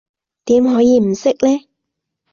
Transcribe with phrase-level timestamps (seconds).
[0.45, 1.67] 點可以唔識呢？